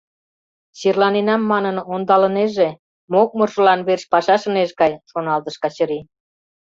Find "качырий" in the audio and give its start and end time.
5.63-6.03